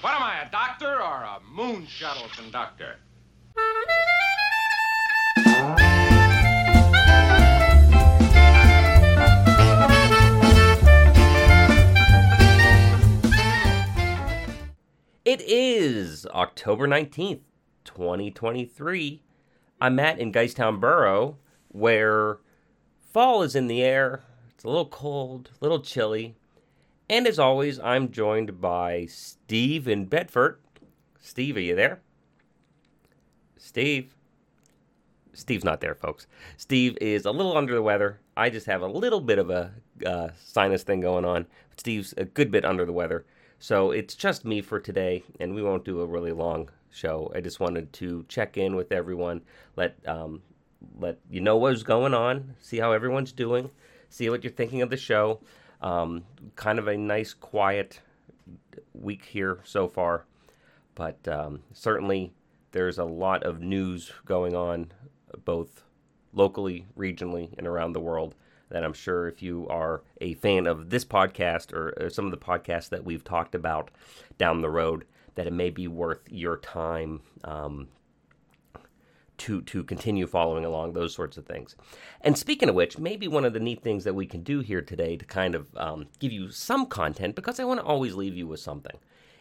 [0.00, 2.98] What am I, a doctor or a moon shuttle conductor?
[15.24, 17.40] It is October 19th,
[17.84, 19.24] 2023.
[19.80, 22.38] I'm at in Geistown Borough, where
[23.12, 24.22] fall is in the air.
[24.54, 26.36] It's a little cold, a little chilly.
[27.10, 30.60] And as always, I'm joined by Steve in Bedford.
[31.20, 32.00] Steve, are you there?
[33.56, 34.14] Steve.
[35.32, 36.26] Steve's not there, folks.
[36.56, 38.20] Steve is a little under the weather.
[38.36, 39.72] I just have a little bit of a
[40.04, 41.46] uh, sinus thing going on.
[41.76, 43.24] Steve's a good bit under the weather.
[43.58, 47.32] So it's just me for today, and we won't do a really long show.
[47.34, 49.42] I just wanted to check in with everyone,
[49.76, 50.42] let um,
[50.98, 53.70] let you know what's going on, see how everyone's doing,
[54.10, 55.40] see what you're thinking of the show.
[55.80, 56.24] Um,
[56.56, 58.00] kind of a nice, quiet
[58.94, 60.24] week here so far,
[60.94, 62.32] but um, certainly
[62.72, 64.92] there's a lot of news going on,
[65.44, 65.84] both
[66.32, 68.34] locally, regionally, and around the world
[68.70, 72.30] that I'm sure if you are a fan of this podcast or, or, some of
[72.30, 73.90] the podcasts that we've talked about
[74.36, 77.88] down the road, that it may be worth your time um,
[79.38, 81.76] to to continue following along those sorts of things.
[82.20, 84.82] And speaking of which, maybe one of the neat things that we can do here
[84.82, 88.36] today to kind of um, give you some content, because I want to always leave
[88.36, 88.98] you with something,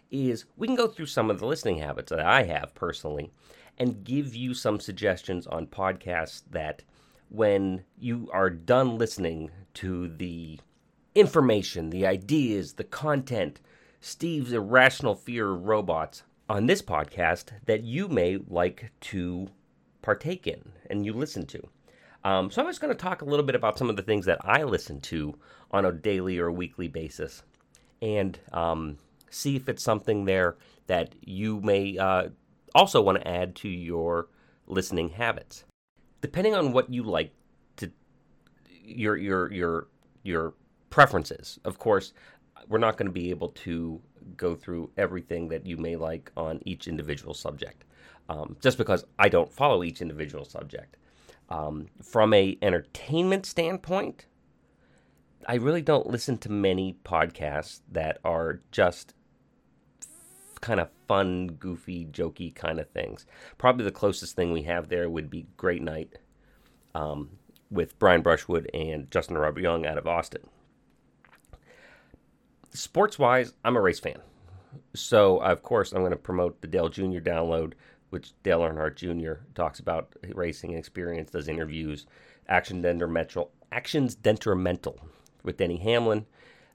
[0.09, 3.31] is we can go through some of the listening habits that I have personally,
[3.77, 6.83] and give you some suggestions on podcasts that
[7.29, 10.59] when you are done listening to the
[11.13, 13.59] information, the ideas, the content,
[13.99, 19.49] Steve's irrational fear of robots on this podcast that you may like to
[20.01, 21.61] partake in and you listen to.
[22.23, 24.25] Um, so I'm just going to talk a little bit about some of the things
[24.25, 25.37] that I listen to
[25.71, 27.43] on a daily or weekly basis
[28.01, 28.97] and um,
[29.29, 32.29] see if it's something there that you may uh,
[32.75, 34.27] also want to add to your
[34.67, 35.63] listening habits
[36.21, 37.33] depending on what you like
[37.77, 37.91] to
[38.83, 39.87] your your your
[40.23, 40.53] your
[40.89, 41.59] preferences.
[41.65, 42.13] Of course,
[42.67, 44.01] we're not going to be able to
[44.35, 47.85] go through everything that you may like on each individual subject,
[48.29, 50.97] um, just because I don't follow each individual subject.
[51.49, 54.25] Um, from a entertainment standpoint,
[55.47, 59.13] I really don't listen to many podcasts that are just
[60.59, 63.25] kind of fun, goofy, jokey kind of things.
[63.57, 66.17] Probably the closest thing we have there would be Great Night
[66.95, 67.29] um,
[67.69, 70.47] with Brian Brushwood and Justin Robert Young out of Austin.
[72.73, 74.19] Sports wise, I'm a race fan.
[74.93, 77.19] So, of course, I'm going to promote the Dale Jr.
[77.19, 77.73] download,
[78.09, 79.41] which Dale Earnhardt Jr.
[79.55, 82.05] talks about racing experience, does interviews,
[82.47, 82.85] Action
[83.71, 84.99] Actions detrimental
[85.43, 86.25] with Denny Hamlin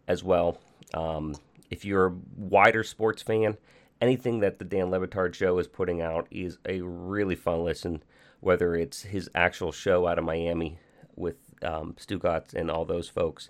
[0.07, 0.59] as well.
[0.95, 1.35] Um,
[1.71, 3.57] if you're a wider sports fan,
[4.01, 8.03] anything that the Dan Le Batard show is putting out is a really fun listen,
[8.41, 10.79] whether it's his actual show out of Miami
[11.17, 13.49] with um, Stugotz and all those folks,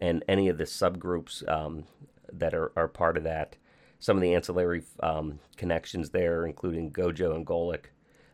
[0.00, 1.84] and any of the subgroups um,
[2.32, 3.56] that are, are part of that.
[4.04, 7.86] Some of the ancillary um, connections there, including Gojo and Golic,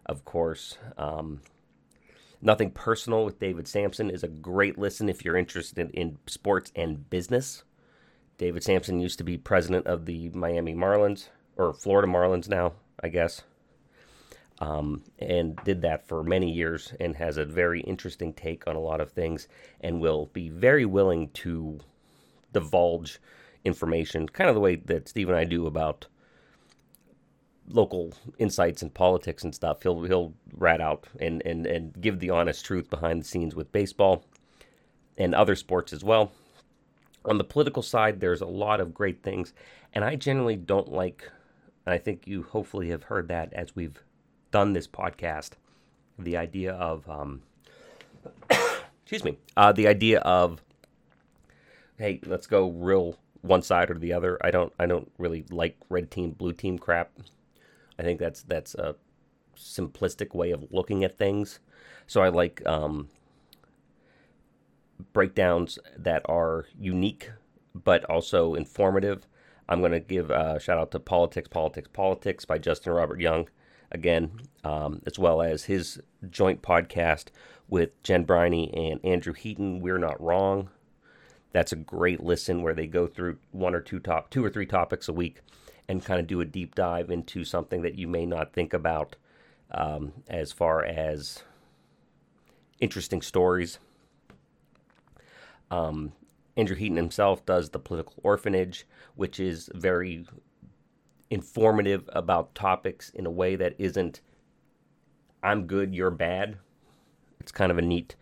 [0.04, 0.78] of course.
[0.98, 1.42] Um,
[2.42, 7.08] Nothing Personal with David Samson is a great listen if you're interested in sports and
[7.08, 7.62] business.
[8.36, 13.06] David Samson used to be president of the Miami Marlins, or Florida Marlins now, I
[13.06, 13.42] guess,
[14.58, 18.80] um, and did that for many years and has a very interesting take on a
[18.80, 19.46] lot of things
[19.80, 21.78] and will be very willing to
[22.52, 23.20] divulge
[23.64, 26.06] information, kind of the way that Steve and I do about
[27.68, 29.82] local insights and politics and stuff.
[29.82, 33.72] He'll he'll rat out and, and, and give the honest truth behind the scenes with
[33.72, 34.24] baseball
[35.16, 36.32] and other sports as well.
[37.24, 39.52] On the political side, there's a lot of great things,
[39.92, 41.30] and I generally don't like,
[41.84, 44.02] and I think you hopefully have heard that as we've
[44.50, 45.50] done this podcast,
[46.18, 47.42] the idea of, um,
[49.02, 50.62] excuse me, uh, the idea of,
[51.98, 54.38] hey, let's go real one side or the other.
[54.42, 57.10] I don't, I don't really like red team, blue team crap.
[57.98, 58.96] I think that's that's a
[59.56, 61.60] simplistic way of looking at things.
[62.06, 63.08] So I like um,
[65.12, 67.30] breakdowns that are unique
[67.74, 69.26] but also informative.
[69.68, 73.48] I'm going to give a shout out to Politics, Politics, Politics by Justin Robert Young
[73.92, 74.32] again,
[74.64, 77.26] um, as well as his joint podcast
[77.68, 79.80] with Jen Briney and Andrew Heaton.
[79.80, 80.70] We're not wrong.
[81.52, 84.66] That's a great listen where they go through one or two top, two or three
[84.66, 85.40] topics a week,
[85.88, 89.16] and kind of do a deep dive into something that you may not think about
[89.72, 91.42] um, as far as
[92.80, 93.78] interesting stories
[95.70, 96.12] um,
[96.56, 100.26] Andrew Heaton himself does the political orphanage, which is very
[101.30, 104.20] informative about topics in a way that isn't
[105.42, 106.58] I'm good, you're bad.
[107.40, 108.14] It's kind of a neat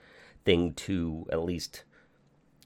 [0.45, 1.83] thing to at least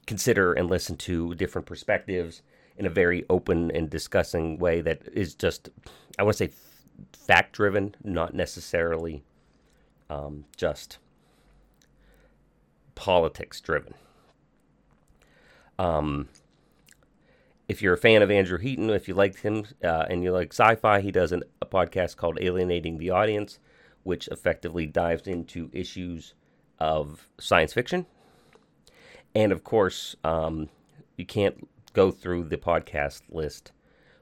[0.05, 2.41] consider and listen to different perspectives
[2.77, 5.69] in a very open and discussing way that is just,
[6.17, 6.53] I want to say,
[7.13, 9.23] fact driven, not necessarily
[10.09, 10.97] um, just
[12.95, 13.93] politics driven.
[15.79, 16.29] Um,
[17.67, 20.53] if you're a fan of Andrew Heaton, if you liked him uh, and you like
[20.53, 23.59] sci fi, he does an, a podcast called Alienating the Audience,
[24.03, 26.33] which effectively dives into issues
[26.79, 28.05] of science fiction.
[29.35, 30.69] And of course, um,
[31.17, 33.71] you can't go through the podcast list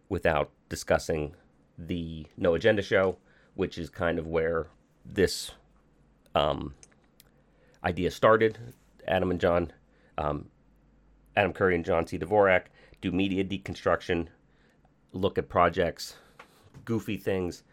[0.10, 1.36] without discussing
[1.78, 3.18] the No Agenda show,
[3.56, 4.68] which is kind of where
[5.06, 5.52] this
[6.36, 6.76] um,
[7.84, 8.58] idea started.
[9.08, 9.74] Adam and John,
[10.18, 10.50] um,
[11.36, 12.18] Adam Curry and John C.
[12.18, 12.66] Dvorak
[13.02, 14.28] do media deconstruction,
[15.12, 16.16] look at projects,
[16.86, 17.64] goofy things,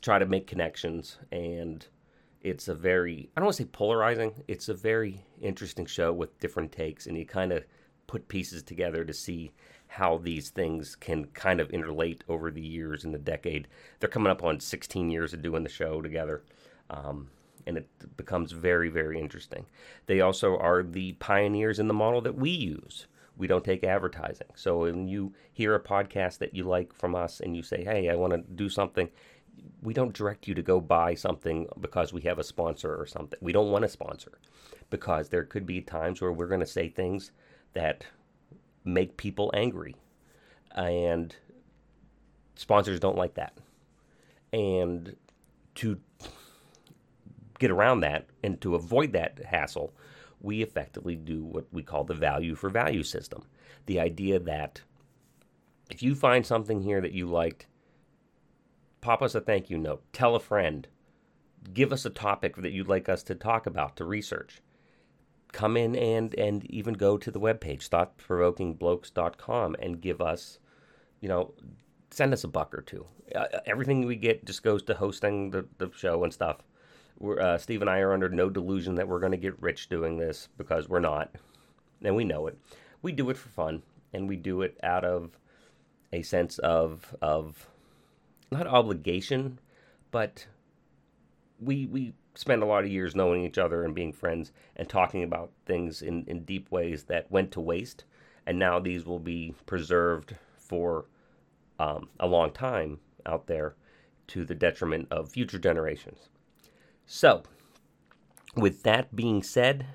[0.00, 1.86] try to make connections, and
[2.42, 4.32] it's a very I don't want to say polarizing.
[4.48, 7.64] It's a very interesting show with different takes, and you kind of
[8.06, 9.52] put pieces together to see
[9.88, 13.68] how these things can kind of interlate over the years in the decade.
[14.00, 16.42] They're coming up on 16 years of doing the show together.
[16.90, 17.30] Um,
[17.66, 19.66] and it becomes very, very interesting.
[20.06, 23.06] They also are the pioneers in the model that we use.
[23.36, 24.48] We don't take advertising.
[24.54, 28.08] So when you hear a podcast that you like from us and you say, hey,
[28.08, 29.10] I want to do something,
[29.82, 33.38] we don't direct you to go buy something because we have a sponsor or something.
[33.42, 34.38] We don't want a sponsor
[34.90, 37.32] because there could be times where we're going to say things
[37.74, 38.04] that
[38.84, 39.94] make people angry.
[40.72, 41.34] And
[42.56, 43.56] sponsors don't like that.
[44.52, 45.14] And
[45.76, 46.00] to
[47.58, 49.94] get around that and to avoid that hassle,
[50.40, 53.44] we effectively do what we call the value for value system.
[53.86, 54.82] The idea that
[55.90, 57.66] if you find something here that you liked,
[59.00, 60.88] pop us a thank you note, tell a friend,
[61.72, 64.60] give us a topic that you'd like us to talk about, to research.
[65.52, 70.58] Come in and and even go to the webpage thoughtprovokingblokes.com and give us
[71.20, 71.54] you know
[72.10, 73.06] send us a buck or two.
[73.34, 76.58] Uh, everything we get just goes to hosting the, the show and stuff.
[77.18, 79.88] We're, uh, steve and i are under no delusion that we're going to get rich
[79.88, 81.34] doing this because we're not.
[82.02, 82.56] And we know it.
[83.02, 85.38] We do it for fun and we do it out of
[86.12, 87.68] a sense of of
[88.50, 89.58] not obligation
[90.10, 90.46] but
[91.60, 95.24] we we spent a lot of years knowing each other and being friends and talking
[95.24, 98.04] about things in, in deep ways that went to waste.
[98.46, 101.06] And now these will be preserved for
[101.80, 103.74] um, a long time out there
[104.28, 106.28] to the detriment of future generations.
[107.06, 107.42] So,
[108.54, 109.86] with that being said,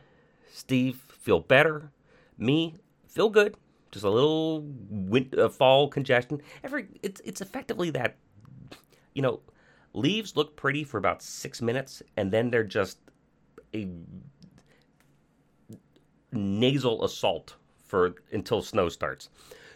[0.52, 1.92] Steve, feel better.
[2.38, 2.76] Me,
[3.08, 3.56] feel good.
[3.92, 6.42] Just a little winter, uh, fall congestion.
[6.62, 8.18] Every it's it's effectively that,
[9.14, 9.42] you know,
[9.94, 12.98] Leaves look pretty for about six minutes, and then they're just
[13.76, 13.88] a
[16.32, 17.56] nasal assault
[17.86, 19.30] for until snow starts.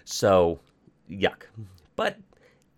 [0.06, 0.60] So,
[1.10, 1.44] yuck.
[1.96, 2.18] But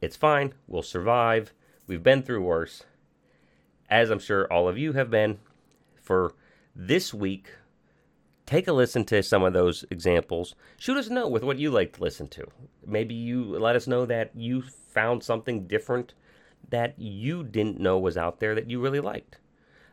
[0.01, 0.53] it's fine.
[0.67, 1.53] We'll survive.
[1.87, 2.83] We've been through worse,
[3.89, 5.39] as I'm sure all of you have been.
[6.01, 6.33] For
[6.75, 7.51] this week,
[8.45, 10.55] take a listen to some of those examples.
[10.77, 12.47] Shoot us a note with what you like to listen to.
[12.85, 16.15] Maybe you let us know that you found something different
[16.69, 19.37] that you didn't know was out there that you really liked.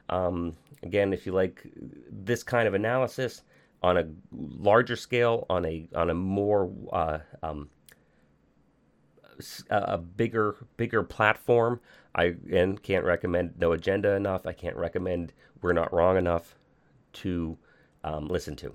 [0.09, 1.67] Um, again, if you like
[2.11, 3.43] this kind of analysis
[3.83, 7.69] on a larger scale, on a on a more uh, um,
[9.71, 11.81] a bigger bigger platform,
[12.15, 14.47] I again can't recommend No Agenda enough.
[14.47, 16.57] I can't recommend We're Not Wrong enough
[17.15, 17.59] to
[18.05, 18.75] um, listen to.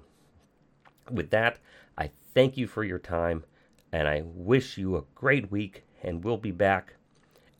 [1.10, 1.60] With that,
[1.98, 3.44] I thank you for your time,
[3.92, 5.84] and I wish you a great week.
[6.04, 6.96] And we'll be back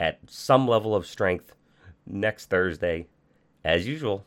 [0.02, 1.54] at some level of strength
[2.08, 3.06] next Thursday,
[3.64, 4.26] as usual.